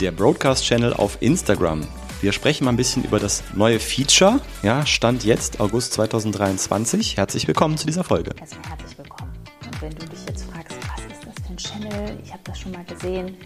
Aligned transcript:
Der 0.00 0.12
Broadcast-Channel 0.12 0.92
auf 0.92 1.18
Instagram 1.20 1.86
wir 2.22 2.32
sprechen 2.32 2.64
mal 2.64 2.70
ein 2.70 2.76
bisschen 2.76 3.04
über 3.04 3.18
das 3.18 3.44
neue 3.54 3.78
Feature. 3.78 4.40
Ja, 4.62 4.86
Stand 4.86 5.24
jetzt, 5.24 5.60
August 5.60 5.92
2023. 5.92 7.18
Herzlich 7.18 7.46
willkommen 7.46 7.76
zu 7.76 7.86
dieser 7.86 8.04
Folge. 8.04 8.30
Erstmal 8.40 8.70
herzlich 8.70 8.96
willkommen. 8.96 9.32
Und 9.66 9.82
wenn 9.82 9.90
du 9.90 10.06
dich 10.06 10.24
jetzt 10.26 10.46
fragst, 10.50 10.78
was 10.78 11.04
ist 11.04 11.26
das 11.26 11.46
für 11.46 11.52
ein 11.52 11.56
Channel? 11.58 12.18
Ich 12.24 12.32
habe 12.32 12.42
das 12.44 12.58
schon 12.58 12.72
mal 12.72 12.84
gesehen. 12.84 13.36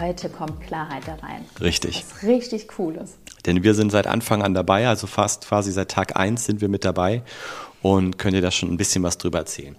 Heute 0.00 0.30
kommt 0.30 0.62
Klarheit 0.62 1.02
da 1.06 1.16
rein. 1.16 1.44
Richtig. 1.60 2.02
Was 2.08 2.26
richtig 2.26 2.78
cool 2.78 2.96
ist. 2.96 3.18
Denn 3.44 3.62
wir 3.62 3.74
sind 3.74 3.90
seit 3.90 4.06
Anfang 4.06 4.42
an 4.42 4.54
dabei, 4.54 4.88
also 4.88 5.06
fast 5.06 5.46
quasi 5.46 5.70
seit 5.70 5.90
Tag 5.90 6.16
1 6.16 6.42
sind 6.42 6.62
wir 6.62 6.70
mit 6.70 6.86
dabei 6.86 7.22
und 7.82 8.18
können 8.18 8.34
dir 8.34 8.42
da 8.42 8.50
schon 8.50 8.70
ein 8.70 8.78
bisschen 8.78 9.02
was 9.02 9.18
drüber 9.18 9.40
erzählen. 9.40 9.76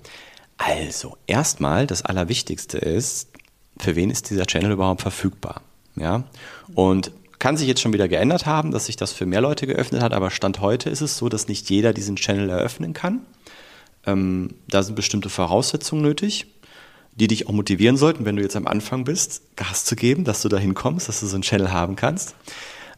Also, 0.58 1.18
erstmal, 1.26 1.88
das 1.88 2.04
Allerwichtigste 2.04 2.78
ist, 2.78 3.30
für 3.80 3.96
wen 3.96 4.12
ist 4.12 4.30
dieser 4.30 4.46
Channel 4.46 4.72
überhaupt 4.72 5.02
verfügbar? 5.02 5.62
Ja, 6.02 6.24
und 6.74 7.12
kann 7.38 7.58
sich 7.58 7.68
jetzt 7.68 7.82
schon 7.82 7.94
wieder 7.94 8.08
geändert 8.08 8.48
haben, 8.48 8.72
dass 8.72 8.88
sich 8.88 8.96
das 8.96 9.14
für 9.14 9.26
mehr 9.26 9.42
Leute 9.42 9.68
geöffnet 9.68 10.02
hat, 10.02 10.14
aber 10.14 10.32
Stand 10.32 10.62
heute 10.62 10.90
ist 10.90 11.02
es 11.02 11.18
so, 11.18 11.30
dass 11.30 11.48
nicht 11.48 11.70
jeder 11.70 11.94
diesen 11.94 12.16
Channel 12.16 12.50
eröffnen 12.50 12.94
kann. 12.94 13.22
Ähm, 14.06 14.56
da 14.68 14.82
sind 14.82 14.96
bestimmte 14.96 15.30
Voraussetzungen 15.30 16.02
nötig, 16.02 16.48
die 17.16 17.28
dich 17.28 17.48
auch 17.48 17.52
motivieren 17.52 17.98
sollten, 17.98 18.26
wenn 18.26 18.36
du 18.36 18.42
jetzt 18.42 18.56
am 18.56 18.66
Anfang 18.68 19.04
bist, 19.04 19.56
Gas 19.56 19.86
zu 19.86 19.96
geben, 19.96 20.24
dass 20.24 20.42
du 20.42 20.50
da 20.50 20.58
hinkommst, 20.58 21.08
dass 21.08 21.20
du 21.20 21.28
so 21.28 21.36
einen 21.36 21.44
Channel 21.44 21.72
haben 21.72 21.96
kannst. 21.96 22.36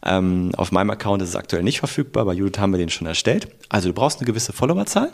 Ähm, 0.02 0.52
auf 0.56 0.72
meinem 0.72 0.90
Account 0.90 1.22
ist 1.22 1.30
es 1.30 1.36
aktuell 1.36 1.62
nicht 1.62 1.78
verfügbar, 1.78 2.24
bei 2.24 2.32
Judith 2.32 2.58
haben 2.58 2.72
wir 2.72 2.78
den 2.78 2.90
schon 2.90 3.06
erstellt. 3.06 3.48
Also 3.68 3.88
du 3.88 3.94
brauchst 3.94 4.18
eine 4.18 4.26
gewisse 4.26 4.52
Followerzahl. 4.52 5.10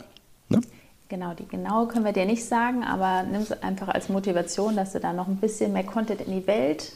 Ne? 0.49 0.61
Genau, 1.07 1.33
die 1.33 1.47
genaue 1.47 1.87
können 1.87 2.05
wir 2.05 2.13
dir 2.13 2.25
nicht 2.25 2.45
sagen, 2.45 2.83
aber 2.83 3.23
nimm 3.23 3.41
es 3.41 3.51
einfach 3.51 3.89
als 3.89 4.07
Motivation, 4.07 4.75
dass 4.75 4.93
du 4.93 4.99
da 4.99 5.13
noch 5.13 5.27
ein 5.27 5.37
bisschen 5.37 5.73
mehr 5.73 5.83
Content 5.83 6.21
in 6.21 6.33
die 6.33 6.47
Welt 6.47 6.93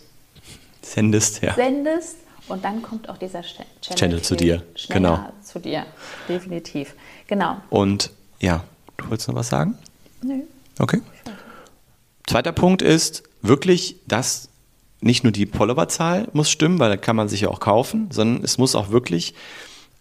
sendest. 0.86 1.41
Ja. 1.41 1.53
sendest 1.53 2.17
und 2.47 2.64
dann 2.64 2.81
kommt 2.81 3.09
auch 3.09 3.17
dieser 3.17 3.41
Channel, 3.41 3.67
Channel 3.81 4.22
zu 4.22 4.36
dir. 4.36 4.64
Genau. 4.89 5.19
Zu 5.44 5.59
dir, 5.59 5.86
definitiv. 6.30 6.94
Genau. 7.27 7.58
Und 7.69 8.11
ja, 8.39 8.64
du 8.97 9.09
wolltest 9.09 9.27
noch 9.27 9.36
was 9.36 9.50
sagen? 9.50 9.77
Nö. 10.22 10.42
Okay. 10.80 11.02
Zweiter 12.27 12.52
Punkt 12.52 12.81
ist 12.81 13.23
wirklich, 13.42 13.97
dass 14.08 14.50
nicht 15.02 15.23
nur 15.23 15.31
die 15.31 15.45
Followerzahl 15.45 16.27
muss 16.33 16.50
stimmen, 16.50 16.80
weil 16.80 16.89
da 16.89 16.97
kann 16.97 17.16
man 17.16 17.30
sich 17.30 17.42
ja 17.42 17.49
auch 17.49 17.59
kaufen, 17.59 18.09
sondern 18.11 18.44
es 18.44 18.58
muss 18.58 18.75
auch 18.75 18.89
wirklich 18.89 19.33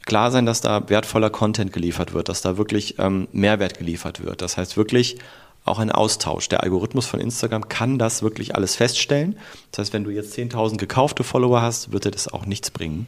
klar 0.06 0.30
sein, 0.30 0.46
dass 0.46 0.60
da 0.60 0.88
wertvoller 0.88 1.30
Content 1.30 1.72
geliefert 1.72 2.12
wird, 2.12 2.28
dass 2.28 2.42
da 2.42 2.56
wirklich 2.56 2.98
ähm, 2.98 3.28
Mehrwert 3.32 3.78
geliefert 3.78 4.24
wird. 4.24 4.42
Das 4.42 4.56
heißt 4.56 4.76
wirklich 4.76 5.18
auch 5.64 5.78
ein 5.78 5.90
Austausch. 5.90 6.48
Der 6.48 6.62
Algorithmus 6.62 7.06
von 7.06 7.20
Instagram 7.20 7.68
kann 7.68 7.98
das 7.98 8.22
wirklich 8.22 8.54
alles 8.54 8.76
feststellen. 8.76 9.38
Das 9.70 9.86
heißt, 9.86 9.92
wenn 9.92 10.04
du 10.04 10.10
jetzt 10.10 10.36
10.000 10.36 10.76
gekaufte 10.76 11.24
Follower 11.24 11.62
hast, 11.62 11.92
wird 11.92 12.04
dir 12.04 12.10
das 12.10 12.28
auch 12.28 12.46
nichts 12.46 12.70
bringen. 12.70 13.06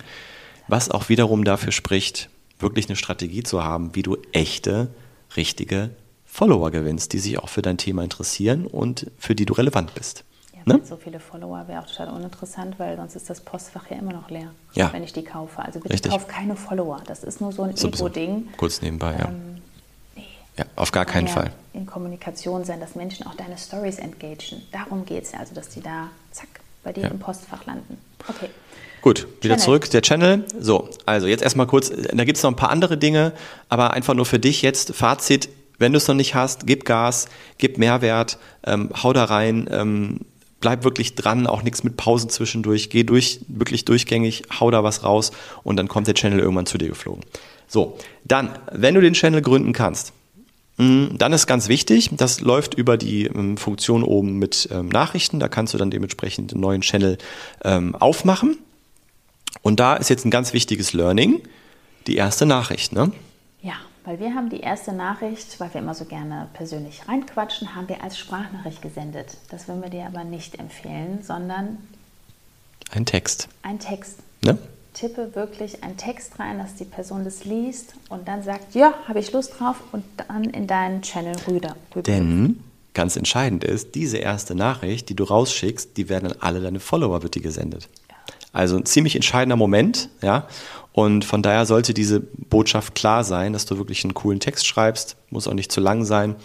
Was 0.69 0.91
auch 0.91 1.09
wiederum 1.09 1.45
dafür 1.45 1.73
spricht, 1.73 2.31
wirklich 2.59 2.89
eine 2.89 2.97
Strategie 2.97 3.43
zu 3.43 3.63
haben, 3.63 3.95
wie 3.95 4.03
du 4.03 4.17
echte, 4.33 4.89
richtige 5.37 5.91
Follower 6.25 6.71
gewinnst, 6.71 7.13
die 7.13 7.19
sich 7.19 7.39
auch 7.39 7.49
für 7.49 7.63
dein 7.63 7.79
Thema 7.79 8.03
interessieren 8.03 8.67
und 8.67 9.11
für 9.19 9.35
die 9.35 9.47
du 9.47 9.53
relevant 9.53 9.95
bist. 9.95 10.25
Ja, 10.55 10.61
ne? 10.65 10.81
So 10.85 10.97
viele 10.97 11.21
Follower 11.21 11.69
wäre 11.69 11.81
auch 11.81 11.87
total 11.87 12.09
uninteressant, 12.09 12.79
weil 12.79 12.97
sonst 12.97 13.17
ist 13.17 13.29
das 13.31 13.41
Postfach 13.41 13.91
ja 13.91 13.99
immer 13.99 14.13
noch 14.13 14.31
leer, 14.31 14.51
ja. 14.73 14.93
wenn 14.93 15.05
ich 15.05 15.13
die 15.13 15.25
kaufe. 15.25 15.61
Also 15.61 15.79
bitte 15.79 15.95
Richtig. 15.95 16.11
kauf 16.11 16.27
keine 16.27 16.57
Follower. 16.57 17.03
Das 17.07 17.23
ist 17.23 17.41
nur 17.41 17.53
so 17.53 17.63
ein 17.63 17.77
Ego-Ding. 17.77 18.49
Kurz 18.57 18.83
nebenbei, 18.83 19.13
ja. 19.19 19.29
Ähm, 19.29 19.63
ja, 20.57 20.65
auf 20.75 20.91
gar 20.91 21.05
keinen 21.05 21.29
Fall. 21.29 21.53
Kommunikation 21.97 22.63
sein, 22.63 22.79
dass 22.79 22.95
Menschen 22.95 23.27
auch 23.27 23.35
deine 23.37 23.57
Stories 23.57 23.97
engagen. 23.97 24.61
Darum 24.71 25.07
geht 25.07 25.23
es 25.23 25.33
ja, 25.33 25.39
also 25.39 25.55
dass 25.55 25.71
die 25.71 25.81
da, 25.81 26.11
zack, 26.31 26.49
bei 26.85 26.93
dir 26.93 27.05
ja. 27.05 27.09
im 27.09 27.19
Postfach 27.19 27.65
landen. 27.65 27.97
Okay. 28.29 28.51
Gut, 29.01 29.27
wieder 29.41 29.55
Channel. 29.55 29.65
zurück, 29.65 29.91
der 29.91 30.03
Channel. 30.03 30.45
So, 30.61 30.91
also 31.07 31.27
jetzt 31.27 31.43
erstmal 31.43 31.67
kurz, 31.67 31.91
da 31.91 32.25
gibt 32.25 32.37
es 32.37 32.43
noch 32.43 32.51
ein 32.51 32.57
paar 32.57 32.69
andere 32.69 32.99
Dinge, 32.99 33.33
aber 33.71 33.95
einfach 33.95 34.13
nur 34.13 34.27
für 34.27 34.39
dich 34.39 34.61
jetzt 34.61 34.95
Fazit, 34.95 35.49
wenn 35.79 35.93
du 35.93 35.97
es 35.97 36.07
noch 36.07 36.15
nicht 36.15 36.35
hast, 36.35 36.67
gib 36.67 36.85
Gas, 36.85 37.31
gib 37.57 37.79
Mehrwert, 37.79 38.39
ähm, 38.67 38.91
hau 39.03 39.15
da 39.15 39.25
rein, 39.25 39.67
ähm, 39.73 40.21
bleib 40.61 40.85
wirklich 40.85 41.15
dran, 41.15 41.47
auch 41.47 41.63
nichts 41.63 41.83
mit 41.83 41.97
Pausen 41.97 42.29
zwischendurch, 42.29 42.91
geh 42.91 43.05
durch, 43.05 43.41
wirklich 43.49 43.87
durchgängig, 43.87 44.43
hau 44.61 44.71
da 44.71 44.85
was 44.85 45.03
raus 45.03 45.33
und 45.63 45.77
dann 45.77 45.89
kommt 45.89 46.09
der 46.09 46.15
Channel 46.15 46.41
irgendwann 46.41 46.67
zu 46.67 46.77
dir 46.77 46.89
geflogen. 46.89 47.25
So, 47.69 47.97
dann, 48.25 48.51
wenn 48.71 48.95
du 48.95 49.01
den 49.01 49.15
Channel 49.15 49.41
gründen 49.41 49.73
kannst, 49.73 50.13
dann 50.79 51.33
ist 51.33 51.47
ganz 51.47 51.69
wichtig, 51.69 52.11
das 52.13 52.41
läuft 52.41 52.75
über 52.75 52.99
die 52.99 53.25
ähm, 53.25 53.57
Funktion 53.57 54.03
oben 54.03 54.39
mit 54.39 54.69
ähm, 54.71 54.89
Nachrichten. 54.89 55.41
Da 55.41 55.49
kannst 55.49 55.73
du 55.73 55.79
dann 55.79 55.91
dementsprechend 55.91 56.53
einen 56.53 56.61
neuen 56.61 56.83
Channel 56.83 57.17
ähm, 57.65 57.95
aufmachen. 57.95 58.59
Und 59.63 59.81
da 59.81 59.95
ist 59.95 60.11
jetzt 60.11 60.27
ein 60.27 60.31
ganz 60.31 60.53
wichtiges 60.53 60.93
Learning, 60.93 61.41
die 62.07 62.17
erste 62.17 62.45
Nachricht. 62.45 62.93
Ne? 62.93 63.11
Ja, 63.63 63.75
weil 64.05 64.21
wir 64.21 64.35
haben 64.35 64.51
die 64.51 64.61
erste 64.61 64.93
Nachricht, 64.93 65.59
weil 65.59 65.73
wir 65.73 65.81
immer 65.81 65.95
so 65.95 66.05
gerne 66.05 66.49
persönlich 66.53 67.09
reinquatschen, 67.09 67.75
haben 67.75 67.89
wir 67.89 68.05
als 68.05 68.19
Sprachnachricht 68.19 68.83
gesendet. 68.83 69.39
Das 69.51 69.69
würden 69.69 69.83
wir 69.83 69.91
dir 69.91 70.07
aber 70.07 70.25
nicht 70.25 70.59
empfehlen, 70.59 71.21
sondern 71.23 71.79
ein 72.93 73.07
Text. 73.07 73.49
Ein 73.63 73.79
Text. 73.79 74.19
Ne? 74.45 74.59
Tippe 74.97 75.35
wirklich 75.35 75.85
einen 75.85 75.97
Text 75.97 76.39
rein, 76.41 76.59
dass 76.59 76.75
die 76.75 76.85
Person 76.85 77.25
das 77.25 77.45
liest 77.45 77.95
und 78.09 78.27
dann 78.27 78.43
sagt, 78.43 78.75
ja, 78.75 78.95
habe 79.07 79.19
ich 79.19 79.31
Lust 79.33 79.61
drauf 79.61 79.77
und 79.93 80.05
dann 80.17 80.45
in 80.45 80.67
deinen 80.67 81.03
Channel 81.03 81.37
rüber. 81.47 81.77
Denn 81.95 82.61
ganz 82.95 83.17
entscheidend 83.17 83.63
ist, 83.63 83.95
diese 83.95 84.17
erste 84.17 84.55
Nachricht, 84.55 85.11
die 85.11 85.15
du 85.15 85.25
rausschickst, 85.25 85.97
die 85.99 86.09
werden 86.09 86.33
an 86.33 86.39
alle 86.41 86.61
deine 86.63 86.81
Follower 86.81 87.23
wird 87.23 87.35
die 87.35 87.43
gesendet. 87.43 87.89
Also 88.55 88.79
ein 88.79 88.87
ziemlich 88.87 89.15
entscheidender 89.15 89.57
Moment, 89.57 90.09
ja. 90.23 90.49
Und 90.93 91.27
von 91.27 91.43
daher 91.43 91.67
sollte 91.67 91.93
diese 91.93 92.21
Botschaft 92.21 92.95
klar 92.95 93.23
sein, 93.23 93.53
dass 93.53 93.67
du 93.67 93.77
wirklich 93.77 94.03
einen 94.03 94.15
coolen 94.15 94.41
Text 94.41 94.67
schreibst, 94.67 95.17
muss 95.29 95.47
auch 95.47 95.53
nicht 95.53 95.71
zu 95.71 95.83
lang 95.83 96.07
sein. 96.07 96.37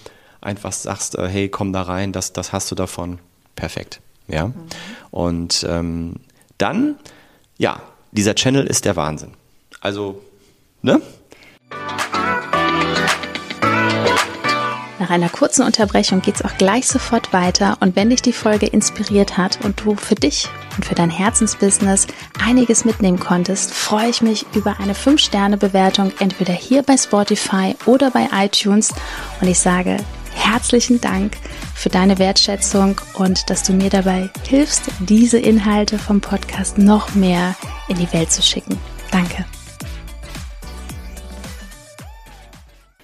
Einfach 0.41 0.73
sagst, 0.73 1.18
äh, 1.18 1.29
hey, 1.29 1.47
komm 1.47 1.72
da 1.72 1.83
rein, 1.83 2.12
das, 2.12 2.33
das 2.33 2.51
hast 2.51 2.69
du 2.69 2.75
davon. 2.75 3.19
Perfekt. 3.56 4.01
Ja. 4.28 4.47
Mhm. 4.47 4.53
Und 5.12 5.66
ähm, 5.69 6.16
dann, 6.57 6.97
ja, 7.57 7.81
dieser 8.11 8.35
Channel 8.35 8.66
ist 8.66 8.85
der 8.85 8.95
Wahnsinn. 8.95 9.31
Also, 9.79 10.22
ne? 10.81 11.01
Nach 14.99 15.09
einer 15.09 15.29
kurzen 15.29 15.63
Unterbrechung 15.66 16.21
geht 16.21 16.35
es 16.35 16.45
auch 16.45 16.55
gleich 16.57 16.88
sofort 16.88 17.33
weiter 17.33 17.77
und 17.79 17.95
wenn 17.95 18.11
dich 18.11 18.21
die 18.21 18.33
Folge 18.33 18.67
inspiriert 18.67 19.35
hat 19.35 19.66
und 19.66 19.83
du 19.83 19.95
für 19.95 20.13
dich 20.13 20.47
und 20.77 20.85
für 20.85 20.94
dein 20.94 21.09
Herzensbusiness 21.09 22.05
einiges 22.45 22.85
mitnehmen 22.85 23.19
konntest, 23.19 23.73
freue 23.73 24.09
ich 24.09 24.21
mich 24.21 24.45
über 24.53 24.79
eine 24.79 24.94
5-Sterne-Bewertung 24.94 26.11
entweder 26.19 26.53
hier 26.53 26.83
bei 26.83 26.97
Spotify 26.97 27.75
oder 27.88 28.11
bei 28.11 28.27
iTunes 28.31 28.94
und 29.41 29.47
ich 29.47 29.57
sage 29.57 29.97
herzlichen 30.35 31.01
Dank 31.01 31.33
für 31.73 31.89
deine 31.89 32.19
Wertschätzung 32.19 33.01
und 33.16 33.50
dass 33.50 33.63
du 33.63 33.73
mir 33.73 33.89
dabei 33.89 34.29
hilfst, 34.47 34.83
diese 35.00 35.39
Inhalte 35.39 35.97
vom 35.97 36.21
Podcast 36.21 36.77
noch 36.77 37.15
mehr 37.15 37.56
in 37.91 37.97
die 37.97 38.11
Welt 38.13 38.31
zu 38.31 38.41
schicken. 38.41 38.77
Danke. 39.11 39.45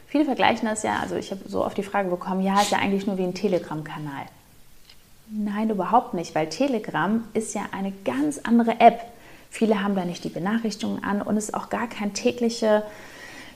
Viele 0.07 0.25
vergleichen 0.25 0.67
das 0.67 0.83
ja, 0.83 0.99
also 0.99 1.15
ich 1.15 1.29
habe 1.31 1.41
so 1.47 1.63
oft 1.63 1.77
die 1.77 1.83
Frage 1.83 2.09
bekommen, 2.09 2.41
ja, 2.41 2.61
ist 2.61 2.71
ja 2.71 2.79
eigentlich 2.79 3.05
nur 3.05 3.17
wie 3.17 3.23
ein 3.23 3.33
Telegram-Kanal. 3.33 4.25
Nein, 5.29 5.69
überhaupt 5.69 6.13
nicht, 6.13 6.33
weil 6.33 6.49
Telegram 6.49 7.23
ist 7.33 7.53
ja 7.53 7.63
eine 7.71 7.91
ganz 8.05 8.39
andere 8.39 8.79
App. 8.79 9.01
Viele 9.51 9.83
haben 9.83 9.95
da 9.95 10.05
nicht 10.05 10.23
die 10.23 10.29
Benachrichtigungen 10.29 11.03
an 11.03 11.21
und 11.21 11.37
es 11.37 11.49
ist 11.49 11.53
auch 11.53 11.69
gar 11.69 11.87
kein 11.87 12.13
tägliche 12.13 12.83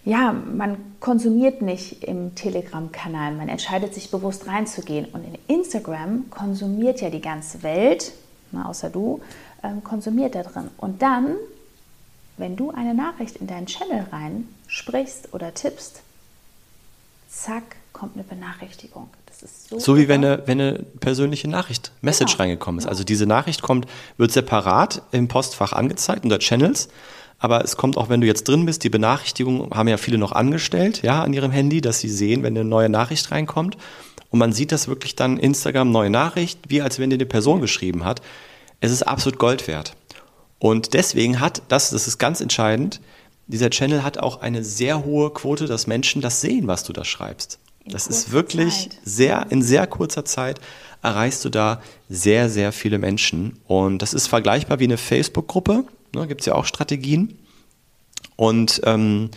ja, 0.03 0.33
man 0.33 0.77
konsumiert 0.99 1.61
nicht 1.61 2.03
im 2.03 2.33
Telegram-Kanal, 2.33 3.33
man 3.33 3.49
entscheidet 3.49 3.93
sich 3.93 4.09
bewusst 4.09 4.47
reinzugehen. 4.47 5.05
Und 5.05 5.23
in 5.23 5.37
Instagram 5.55 6.29
konsumiert 6.31 7.01
ja 7.01 7.09
die 7.09 7.21
ganze 7.21 7.61
Welt, 7.61 8.11
na, 8.51 8.67
außer 8.67 8.89
du, 8.89 9.21
ähm, 9.63 9.83
konsumiert 9.83 10.35
da 10.35 10.43
drin. 10.43 10.69
Und 10.77 11.01
dann, 11.01 11.35
wenn 12.37 12.55
du 12.55 12.71
eine 12.71 12.93
Nachricht 12.93 13.37
in 13.37 13.47
deinen 13.47 13.67
Channel 13.67 14.05
rein 14.11 14.47
sprichst 14.67 15.33
oder 15.33 15.53
tippst, 15.53 16.01
zack, 17.29 17.75
kommt 17.93 18.15
eine 18.15 18.23
Benachrichtigung. 18.23 19.09
Das 19.27 19.43
ist 19.43 19.69
so, 19.69 19.79
So 19.79 19.97
wie 19.97 20.07
wenn 20.07 20.23
eine, 20.25 20.43
wenn 20.47 20.59
eine 20.59 20.73
persönliche 20.99 21.47
Nachricht, 21.49 21.91
Message 22.01 22.33
Genau. 22.33 22.43
reingekommen 22.43 22.79
ist. 22.79 22.87
Also 22.87 23.03
diese 23.03 23.25
Nachricht 23.25 23.61
kommt, 23.61 23.85
wird 24.17 24.31
separat 24.31 25.01
im 25.11 25.27
Postfach 25.27 25.73
angezeigt 25.73 26.23
unter 26.23 26.39
Channels. 26.39 26.89
Aber 27.39 27.63
es 27.63 27.75
kommt 27.75 27.97
auch, 27.97 28.09
wenn 28.09 28.21
du 28.21 28.27
jetzt 28.27 28.47
drin 28.47 28.65
bist, 28.65 28.83
die 28.83 28.89
Benachrichtigungen 28.89 29.71
haben 29.71 29.87
ja 29.87 29.97
viele 29.97 30.17
noch 30.19 30.31
angestellt, 30.31 31.01
ja, 31.01 31.23
an 31.23 31.33
ihrem 31.33 31.51
Handy, 31.51 31.81
dass 31.81 31.99
sie 31.99 32.09
sehen, 32.09 32.43
wenn 32.43 32.55
eine 32.55 32.67
neue 32.67 32.87
Nachricht 32.89 33.31
reinkommt. 33.31 33.77
Und 34.29 34.39
man 34.39 34.53
sieht 34.53 34.71
das 34.71 34.87
wirklich 34.87 35.15
dann 35.15 35.37
Instagram 35.37 35.91
neue 35.91 36.09
Nachricht, 36.09 36.59
wie 36.69 36.81
als 36.81 36.99
wenn 36.99 37.09
dir 37.09 37.15
eine 37.15 37.25
Person 37.25 37.59
geschrieben 37.59 38.05
hat. 38.05 38.21
Es 38.81 38.91
ist 38.91 39.03
absolut 39.03 39.39
Gold 39.39 39.67
wert. 39.67 39.95
Und 40.59 40.93
deswegen 40.93 41.39
hat, 41.39 41.61
das, 41.69 41.91
das 41.91 42.07
ist 42.07 42.17
ganz 42.17 42.41
entscheidend, 42.41 42.99
dieser 43.47 43.69
Channel 43.69 44.03
hat 44.03 44.17
auch 44.17 44.41
eine 44.41 44.63
sehr 44.63 45.05
hohe 45.05 45.31
Quote, 45.31 45.65
dass 45.65 45.87
Menschen 45.87 46.21
das 46.21 46.41
sehen, 46.41 46.67
was 46.67 46.83
du 46.83 46.93
da 46.93 47.03
schreibst. 47.03 47.59
In 47.85 47.91
das 47.91 48.07
ist 48.07 48.31
wirklich 48.31 48.89
Zeit. 48.89 48.99
sehr, 49.03 49.45
in 49.49 49.61
sehr 49.61 49.87
kurzer 49.87 50.23
Zeit 50.25 50.59
erreichst 51.01 51.43
du 51.45 51.49
da 51.49 51.81
sehr, 52.09 52.49
sehr 52.49 52.71
viele 52.71 52.99
Menschen. 52.99 53.57
Und 53.67 54.01
das 54.01 54.13
ist 54.13 54.27
vergleichbar 54.27 54.79
wie 54.79 54.85
eine 54.85 54.97
Facebook-Gruppe. 54.97 55.85
Ne, 56.13 56.27
Gibt 56.27 56.41
es 56.41 56.47
ja 56.47 56.53
auch 56.53 56.65
Strategien. 56.65 57.39
Und 58.35 58.81
ähm, 58.85 59.31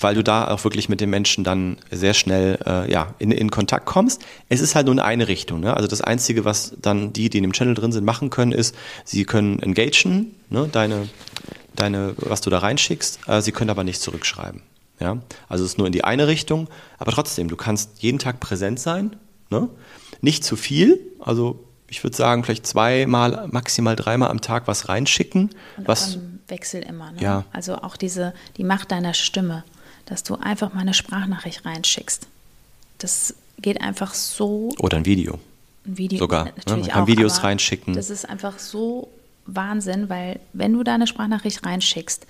weil 0.00 0.14
du 0.14 0.24
da 0.24 0.48
auch 0.48 0.64
wirklich 0.64 0.88
mit 0.88 1.00
den 1.00 1.10
Menschen 1.10 1.44
dann 1.44 1.78
sehr 1.90 2.14
schnell 2.14 2.58
äh, 2.66 2.90
ja, 2.90 3.14
in, 3.18 3.30
in 3.30 3.50
Kontakt 3.50 3.86
kommst. 3.86 4.22
Es 4.48 4.60
ist 4.60 4.74
halt 4.74 4.86
nur 4.86 4.94
in 4.94 5.00
eine 5.00 5.28
Richtung. 5.28 5.60
Ne? 5.60 5.74
Also 5.74 5.88
das 5.88 6.00
Einzige, 6.00 6.44
was 6.44 6.74
dann 6.80 7.12
die, 7.12 7.30
die 7.30 7.38
in 7.38 7.44
dem 7.44 7.52
Channel 7.52 7.74
drin 7.74 7.92
sind, 7.92 8.04
machen 8.04 8.30
können, 8.30 8.52
ist, 8.52 8.74
sie 9.04 9.24
können 9.24 9.60
engagen, 9.60 10.34
ne? 10.48 10.68
deine, 10.70 11.08
deine, 11.76 12.14
was 12.16 12.40
du 12.40 12.50
da 12.50 12.58
reinschickst, 12.58 13.20
äh, 13.28 13.40
sie 13.42 13.52
können 13.52 13.70
aber 13.70 13.84
nicht 13.84 14.00
zurückschreiben. 14.00 14.62
Ja? 14.98 15.18
Also 15.48 15.64
es 15.64 15.72
ist 15.72 15.78
nur 15.78 15.86
in 15.86 15.92
die 15.92 16.04
eine 16.04 16.26
Richtung, 16.28 16.68
aber 16.98 17.12
trotzdem, 17.12 17.48
du 17.48 17.56
kannst 17.56 18.02
jeden 18.02 18.18
Tag 18.18 18.40
präsent 18.40 18.80
sein, 18.80 19.16
ne? 19.50 19.68
nicht 20.20 20.44
zu 20.44 20.56
viel, 20.56 21.00
also 21.18 21.64
ich 21.88 22.04
würde 22.04 22.16
sagen, 22.16 22.44
vielleicht 22.44 22.68
zweimal, 22.68 23.48
maximal 23.50 23.96
dreimal 23.96 24.30
am 24.30 24.40
Tag 24.40 24.68
was 24.68 24.88
reinschicken. 24.88 25.50
Und 25.76 25.88
was, 25.88 26.18
Wechsel 26.50 26.82
immer. 26.82 27.12
Ne? 27.12 27.22
Ja. 27.22 27.44
Also 27.52 27.76
auch 27.76 27.96
diese, 27.96 28.34
die 28.56 28.64
Macht 28.64 28.90
deiner 28.90 29.14
Stimme, 29.14 29.64
dass 30.10 30.24
du 30.24 30.34
einfach 30.34 30.74
mal 30.74 30.80
eine 30.80 30.92
Sprachnachricht 30.92 31.64
reinschickst. 31.64 32.26
Das 32.98 33.34
geht 33.58 33.80
einfach 33.80 34.12
so 34.12 34.70
oder 34.78 34.98
ein 34.98 35.06
Video. 35.06 35.38
ein 35.86 35.96
Video 35.96 36.18
Sogar, 36.18 36.46
ne? 36.46 36.52
natürlich 36.56 36.86
Man 36.86 36.92
kann 36.92 37.02
auch, 37.04 37.06
Videos 37.06 37.42
reinschicken. 37.44 37.94
Das 37.94 38.10
ist 38.10 38.28
einfach 38.28 38.58
so 38.58 39.08
Wahnsinn, 39.46 40.08
weil 40.08 40.40
wenn 40.52 40.72
du 40.72 40.82
da 40.82 40.94
eine 40.94 41.06
Sprachnachricht 41.06 41.64
reinschickst, 41.64 42.26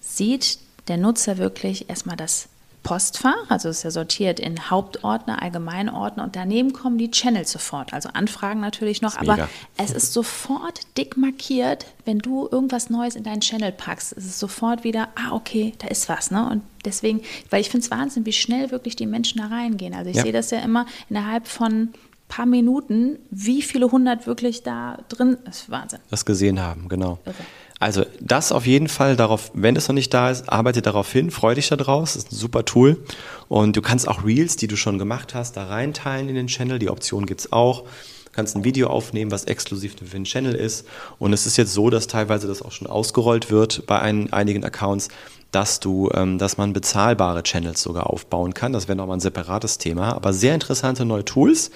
sieht 0.00 0.58
der 0.88 0.98
Nutzer 0.98 1.38
wirklich 1.38 1.88
erstmal 1.88 2.16
das 2.16 2.48
Postfach, 2.82 3.34
also 3.48 3.68
es 3.68 3.78
ist 3.78 3.82
ja 3.82 3.90
sortiert 3.90 4.40
in 4.40 4.70
Hauptordner, 4.70 5.42
Allgemeinordner 5.42 6.24
und 6.24 6.36
daneben 6.36 6.72
kommen 6.72 6.96
die 6.96 7.10
Channels 7.10 7.50
sofort, 7.50 7.92
also 7.92 8.08
Anfragen 8.12 8.60
natürlich 8.60 9.02
noch, 9.02 9.16
aber 9.16 9.32
mega. 9.32 9.48
es 9.76 9.90
ist 9.90 10.12
sofort 10.12 10.80
dick 10.96 11.16
markiert, 11.16 11.86
wenn 12.04 12.18
du 12.18 12.48
irgendwas 12.50 12.88
Neues 12.88 13.14
in 13.14 13.24
deinen 13.24 13.40
Channel 13.40 13.72
packst, 13.72 14.12
es 14.16 14.24
ist 14.24 14.38
sofort 14.38 14.84
wieder, 14.84 15.08
ah 15.16 15.32
okay, 15.32 15.74
da 15.78 15.88
ist 15.88 16.08
was, 16.08 16.30
ne? 16.30 16.48
Und 16.48 16.62
deswegen, 16.84 17.20
weil 17.50 17.60
ich 17.60 17.68
finde 17.68 17.84
es 17.84 17.90
Wahnsinn, 17.90 18.24
wie 18.24 18.32
schnell 18.32 18.70
wirklich 18.70 18.96
die 18.96 19.06
Menschen 19.06 19.38
da 19.38 19.48
reingehen. 19.48 19.94
Also 19.94 20.10
ich 20.10 20.16
Ja. 20.16 20.22
sehe 20.22 20.32
das 20.32 20.50
ja 20.50 20.60
immer 20.60 20.86
innerhalb 21.10 21.46
von 21.46 21.90
paar 22.28 22.46
Minuten, 22.46 23.18
wie 23.30 23.62
viele 23.62 23.90
hundert 23.90 24.26
wirklich 24.26 24.62
da 24.62 24.98
drin 25.08 25.38
ist. 25.48 25.70
Wahnsinn. 25.70 25.98
das 26.10 26.24
gesehen 26.24 26.60
haben, 26.60 26.88
genau. 26.88 27.18
Irre. 27.24 27.34
Also 27.80 28.04
das 28.20 28.50
auf 28.50 28.66
jeden 28.66 28.88
Fall 28.88 29.16
darauf, 29.16 29.52
wenn 29.54 29.76
es 29.76 29.86
noch 29.86 29.94
nicht 29.94 30.12
da 30.12 30.30
ist, 30.30 30.48
arbeite 30.48 30.82
darauf 30.82 31.12
hin, 31.12 31.30
freu 31.30 31.54
dich 31.54 31.68
da 31.68 31.76
draus, 31.76 32.14
das 32.14 32.24
ist 32.24 32.32
ein 32.32 32.36
super 32.36 32.64
Tool. 32.64 33.04
Und 33.48 33.76
du 33.76 33.82
kannst 33.82 34.08
auch 34.08 34.24
Reels, 34.24 34.56
die 34.56 34.66
du 34.66 34.76
schon 34.76 34.98
gemacht 34.98 35.34
hast, 35.34 35.56
da 35.56 35.66
reinteilen 35.66 36.28
in 36.28 36.34
den 36.34 36.48
Channel, 36.48 36.78
die 36.78 36.90
Option 36.90 37.26
gibt's 37.26 37.52
auch. 37.52 37.82
Du 37.82 38.32
kannst 38.32 38.56
ein 38.56 38.64
Video 38.64 38.88
aufnehmen, 38.88 39.30
was 39.30 39.44
exklusiv 39.44 39.94
für 39.96 40.04
den 40.04 40.24
Channel 40.24 40.54
ist. 40.54 40.86
Und 41.18 41.32
es 41.32 41.46
ist 41.46 41.56
jetzt 41.56 41.72
so, 41.72 41.88
dass 41.88 42.08
teilweise 42.08 42.48
das 42.48 42.62
auch 42.62 42.72
schon 42.72 42.88
ausgerollt 42.88 43.50
wird 43.50 43.86
bei 43.86 44.00
ein, 44.00 44.32
einigen 44.32 44.64
Accounts, 44.64 45.08
dass 45.50 45.80
du, 45.80 46.10
ähm, 46.12 46.38
dass 46.38 46.56
man 46.56 46.72
bezahlbare 46.72 47.42
Channels 47.42 47.80
sogar 47.80 48.10
aufbauen 48.10 48.54
kann. 48.54 48.72
Das 48.72 48.86
wäre 48.86 48.96
nochmal 48.96 49.16
ein 49.16 49.20
separates 49.20 49.78
Thema. 49.78 50.14
Aber 50.14 50.32
sehr 50.32 50.54
interessante 50.54 51.04
neue 51.04 51.24
Tools 51.24 51.70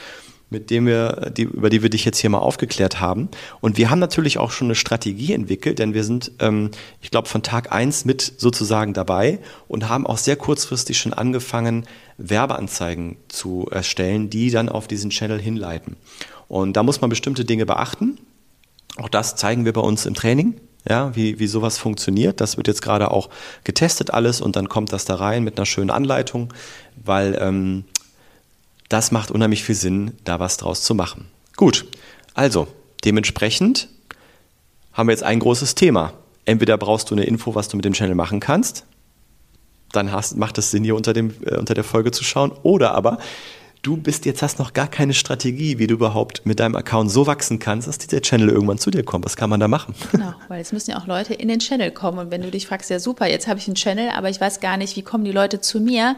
mit 0.52 0.70
dem 0.70 0.86
wir, 0.86 1.32
die, 1.36 1.42
über 1.42 1.70
die 1.70 1.82
wir 1.82 1.90
dich 1.90 2.04
jetzt 2.04 2.18
hier 2.18 2.30
mal 2.30 2.38
aufgeklärt 2.38 3.00
haben. 3.00 3.28
Und 3.60 3.76
wir 3.76 3.90
haben 3.90 3.98
natürlich 3.98 4.38
auch 4.38 4.52
schon 4.52 4.68
eine 4.68 4.76
Strategie 4.76 5.32
entwickelt, 5.32 5.80
denn 5.80 5.94
wir 5.94 6.04
sind, 6.04 6.30
ähm, 6.38 6.70
ich 7.00 7.10
glaube, 7.10 7.28
von 7.28 7.42
Tag 7.42 7.72
eins 7.72 8.04
mit 8.04 8.34
sozusagen 8.36 8.94
dabei 8.94 9.40
und 9.66 9.88
haben 9.88 10.06
auch 10.06 10.18
sehr 10.18 10.36
kurzfristig 10.36 10.98
schon 10.98 11.12
angefangen, 11.12 11.86
Werbeanzeigen 12.18 13.16
zu 13.28 13.66
erstellen, 13.70 14.30
die 14.30 14.50
dann 14.50 14.68
auf 14.68 14.86
diesen 14.86 15.10
Channel 15.10 15.40
hinleiten. 15.40 15.96
Und 16.48 16.76
da 16.76 16.82
muss 16.82 17.00
man 17.00 17.10
bestimmte 17.10 17.44
Dinge 17.44 17.66
beachten. 17.66 18.18
Auch 18.96 19.08
das 19.08 19.36
zeigen 19.36 19.64
wir 19.64 19.72
bei 19.72 19.80
uns 19.80 20.04
im 20.04 20.14
Training, 20.14 20.60
ja, 20.88 21.14
wie, 21.16 21.38
wie 21.38 21.46
sowas 21.46 21.78
funktioniert. 21.78 22.40
Das 22.40 22.56
wird 22.56 22.68
jetzt 22.68 22.82
gerade 22.82 23.10
auch 23.10 23.30
getestet 23.64 24.12
alles 24.12 24.40
und 24.40 24.56
dann 24.56 24.68
kommt 24.68 24.92
das 24.92 25.04
da 25.04 25.14
rein 25.14 25.44
mit 25.44 25.58
einer 25.58 25.66
schönen 25.66 25.90
Anleitung, 25.90 26.52
weil 27.02 27.38
ähm, 27.40 27.84
das 28.92 29.10
macht 29.10 29.30
unheimlich 29.30 29.64
viel 29.64 29.74
Sinn, 29.74 30.12
da 30.24 30.38
was 30.38 30.58
draus 30.58 30.82
zu 30.82 30.94
machen. 30.94 31.26
Gut, 31.56 31.86
also 32.34 32.68
dementsprechend 33.04 33.88
haben 34.92 35.08
wir 35.08 35.12
jetzt 35.12 35.22
ein 35.22 35.38
großes 35.38 35.74
Thema. 35.74 36.12
Entweder 36.44 36.76
brauchst 36.76 37.10
du 37.10 37.14
eine 37.14 37.24
Info, 37.24 37.54
was 37.54 37.68
du 37.68 37.76
mit 37.76 37.84
dem 37.84 37.94
Channel 37.94 38.14
machen 38.14 38.40
kannst, 38.40 38.84
dann 39.92 40.12
hast, 40.12 40.36
macht 40.36 40.58
es 40.58 40.70
Sinn, 40.70 40.84
hier 40.84 40.96
unter, 40.96 41.12
dem, 41.12 41.34
äh, 41.44 41.56
unter 41.56 41.74
der 41.74 41.84
Folge 41.84 42.10
zu 42.10 42.24
schauen, 42.24 42.52
oder 42.62 42.94
aber 42.94 43.18
du 43.82 43.96
bist 43.96 44.26
jetzt 44.26 44.42
hast 44.42 44.58
noch 44.58 44.72
gar 44.72 44.88
keine 44.88 45.14
Strategie, 45.14 45.78
wie 45.78 45.86
du 45.86 45.94
überhaupt 45.94 46.46
mit 46.46 46.60
deinem 46.60 46.76
Account 46.76 47.10
so 47.10 47.26
wachsen 47.26 47.58
kannst, 47.58 47.88
dass 47.88 47.98
dieser 47.98 48.20
Channel 48.20 48.48
irgendwann 48.48 48.78
zu 48.78 48.90
dir 48.90 49.02
kommt. 49.02 49.24
Was 49.24 49.36
kann 49.36 49.50
man 49.50 49.60
da 49.60 49.68
machen? 49.68 49.94
Genau, 50.12 50.34
weil 50.48 50.60
es 50.60 50.72
müssen 50.72 50.92
ja 50.92 50.98
auch 50.98 51.06
Leute 51.06 51.34
in 51.34 51.48
den 51.48 51.58
Channel 51.58 51.90
kommen. 51.90 52.18
Und 52.18 52.30
wenn 52.30 52.42
du 52.42 52.50
dich 52.50 52.66
fragst, 52.66 52.90
ja 52.90 52.98
super, 52.98 53.26
jetzt 53.26 53.48
habe 53.48 53.58
ich 53.58 53.66
einen 53.66 53.74
Channel, 53.74 54.10
aber 54.10 54.30
ich 54.30 54.40
weiß 54.40 54.60
gar 54.60 54.76
nicht, 54.76 54.96
wie 54.96 55.02
kommen 55.02 55.24
die 55.24 55.32
Leute 55.32 55.60
zu 55.60 55.80
mir. 55.80 56.16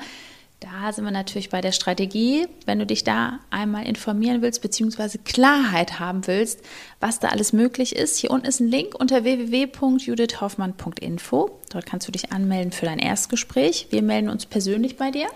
Da 0.61 0.93
sind 0.93 1.05
wir 1.05 1.11
natürlich 1.11 1.51
bei 1.51 1.61
der 1.61 1.73
Strategie. 1.73 2.47
Wenn 2.65 2.79
du 2.79 2.87
dich 2.87 3.05
da 3.05 3.41
einmal 3.51 3.85
informieren 3.87 4.41
willst, 4.41 4.63
beziehungsweise 4.63 5.19
Klarheit 5.19 6.01
haben 6.01 6.27
willst, 6.27 6.61
was 7.01 7.21
da 7.21 7.29
alles 7.29 7.53
möglich 7.53 7.95
ist, 7.95 8.17
hier 8.19 8.31
unten 8.31 8.47
ist 8.47 8.61
ein 8.61 8.69
Link 8.69 8.95
unter 8.99 9.25
www.judithhoffmann.info. 9.25 11.51
Dort 11.71 11.87
kannst 11.87 12.09
du 12.09 12.13
dich 12.13 12.33
anmelden 12.33 12.73
für 12.73 12.87
dein 12.87 12.99
Erstgespräch. 12.99 13.89
Wir 13.91 14.01
melden 14.03 14.31
uns 14.31 14.47
persönlich 14.47 14.97
bei 14.97 15.11
dir. 15.11 15.27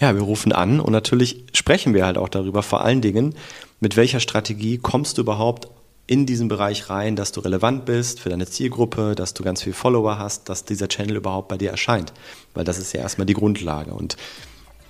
Ja, 0.00 0.14
wir 0.14 0.22
rufen 0.22 0.52
an 0.52 0.80
und 0.80 0.92
natürlich 0.92 1.44
sprechen 1.52 1.92
wir 1.94 2.06
halt 2.06 2.18
auch 2.18 2.28
darüber, 2.28 2.62
vor 2.62 2.82
allen 2.82 3.02
Dingen, 3.02 3.34
mit 3.80 3.96
welcher 3.96 4.20
Strategie 4.20 4.78
kommst 4.78 5.18
du 5.18 5.22
überhaupt 5.22 5.68
in 6.06 6.26
diesen 6.26 6.48
Bereich 6.48 6.90
rein, 6.90 7.14
dass 7.14 7.32
du 7.32 7.40
relevant 7.40 7.84
bist 7.84 8.20
für 8.20 8.28
deine 8.28 8.46
Zielgruppe, 8.46 9.14
dass 9.14 9.34
du 9.34 9.44
ganz 9.44 9.62
viele 9.62 9.74
Follower 9.74 10.18
hast, 10.18 10.48
dass 10.48 10.64
dieser 10.64 10.88
Channel 10.88 11.16
überhaupt 11.16 11.48
bei 11.48 11.56
dir 11.56 11.70
erscheint. 11.70 12.12
Weil 12.54 12.64
das 12.64 12.78
ist 12.78 12.92
ja 12.92 13.00
erstmal 13.00 13.26
die 13.26 13.34
Grundlage. 13.34 13.94
Und 13.94 14.16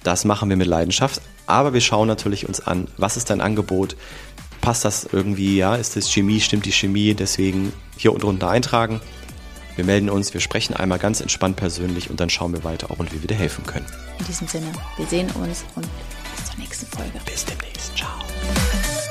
das 0.03 0.25
machen 0.25 0.49
wir 0.49 0.57
mit 0.57 0.67
Leidenschaft. 0.67 1.21
Aber 1.47 1.73
wir 1.73 1.81
schauen 1.81 2.09
natürlich 2.09 2.47
uns 2.49 2.61
an, 2.61 2.89
was 2.97 3.17
ist 3.17 3.31
dein 3.31 3.41
Angebot? 3.41 3.97
Passt 4.61 4.85
das 4.85 5.09
irgendwie, 5.11 5.57
ja? 5.57 5.75
Ist 5.75 5.97
das 5.97 6.11
Chemie, 6.11 6.41
stimmt 6.41 6.67
die 6.67 6.73
Chemie? 6.73 7.15
Deswegen 7.15 7.73
hier 7.97 8.13
unten 8.13 8.23
drunter 8.23 8.49
eintragen. 8.49 9.01
Wir 9.77 9.85
melden 9.85 10.11
uns, 10.11 10.35
wir 10.35 10.41
sprechen 10.41 10.75
einmal 10.75 10.99
ganz 10.99 11.21
entspannt 11.21 11.57
persönlich 11.57 12.11
und 12.11 12.21
dann 12.21 12.31
schauen 12.31 12.53
wir 12.53 12.63
weiter, 12.63 12.91
ob 12.91 13.01
und 13.01 13.13
wie 13.13 13.23
wir 13.23 13.29
dir 13.29 13.37
helfen 13.37 13.65
können. 13.67 13.87
In 14.19 14.27
diesem 14.27 14.47
Sinne, 14.47 14.71
wir 14.97 15.07
sehen 15.07 15.31
uns 15.31 15.65
und 15.75 15.87
bis 16.37 16.51
zur 16.51 16.59
nächsten 16.59 16.87
Folge. 16.87 17.19
Bis 17.25 17.45
demnächst. 17.45 17.97
Ciao. 17.97 19.02